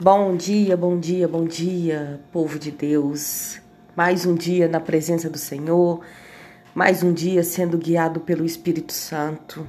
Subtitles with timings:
[0.00, 3.60] Bom dia, bom dia, bom dia, povo de Deus.
[3.96, 6.02] Mais um dia na presença do Senhor,
[6.72, 9.68] mais um dia sendo guiado pelo Espírito Santo.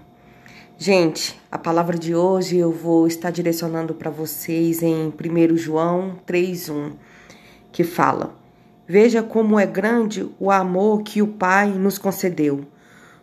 [0.78, 6.91] Gente, a palavra de hoje eu vou estar direcionando para vocês em 1 João 3:1,
[7.71, 8.36] que fala:
[8.88, 12.66] Veja como é grande o amor que o Pai nos concedeu.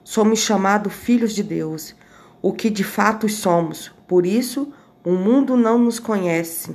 [0.03, 1.95] Somos chamados filhos de Deus,
[2.43, 3.93] o que de fato somos.
[4.09, 4.73] Por isso,
[5.05, 6.75] o mundo não nos conhece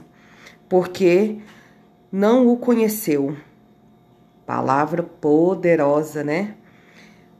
[0.72, 1.36] porque
[2.10, 3.36] não o conheceu.
[4.46, 6.56] Palavra poderosa, né?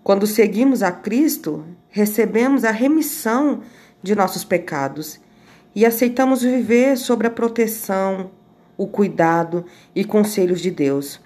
[0.04, 3.62] Quando seguimos a Cristo, recebemos a remissão
[4.04, 5.18] de nossos pecados
[5.74, 8.32] e aceitamos viver sob a proteção,
[8.78, 9.64] o cuidado
[9.96, 11.22] e conselhos de Deus.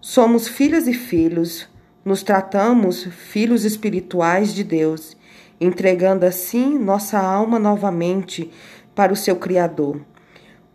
[0.00, 1.68] Somos filhas e filhos,
[2.04, 5.16] nos tratamos filhos espirituais de Deus,
[5.60, 8.48] entregando assim nossa alma novamente
[8.94, 10.00] para o seu Criador.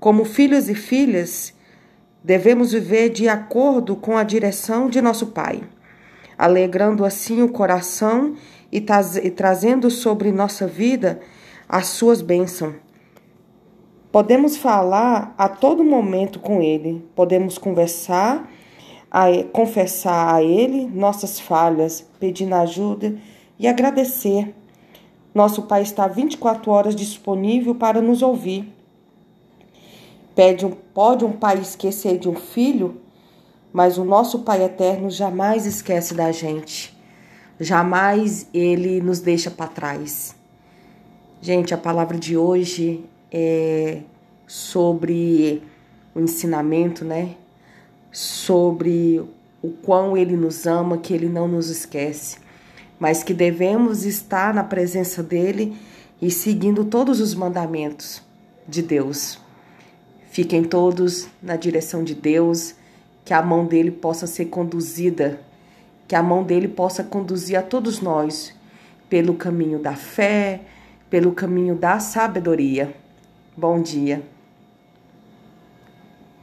[0.02, 1.54] Como filhos e filhas,
[2.24, 5.62] devemos viver de acordo com a direção de nosso Pai,
[6.36, 8.36] alegrando assim o coração
[8.72, 11.20] e, trazendo sobre nossa vida
[11.70, 12.74] as suas bênçãos.
[14.12, 18.50] Podemos falar a todo momento com Ele, podemos conversar,
[19.12, 23.16] a, confessar a Ele nossas falhas, pedindo ajuda
[23.60, 24.52] e agradecer.
[25.32, 28.81] Nosso Pai está 24 horas disponível para nos ouvir.
[30.36, 33.02] Pede um, pode um pai esquecer de um filho,
[33.74, 36.98] mas o nosso Pai eterno jamais esquece da gente.
[37.60, 40.36] Jamais ele nos deixa para trás.
[41.42, 44.02] Gente, a palavra de hoje é
[44.48, 45.64] sobre
[46.14, 47.36] o ensinamento, né?
[48.12, 49.24] Sobre
[49.62, 52.38] o quão ele nos ama, que ele não nos esquece,
[53.00, 55.78] mas que devemos estar na presença dele
[56.22, 58.22] e seguindo todos os mandamentos
[58.68, 59.40] de Deus.
[60.32, 62.74] Fiquem todos na direção de Deus,
[63.26, 65.42] que a mão dele possa ser conduzida,
[66.08, 68.56] que a mão dele possa conduzir a todos nós
[69.10, 70.62] pelo caminho da fé,
[71.10, 72.96] pelo caminho da sabedoria.
[73.58, 74.24] Bom dia.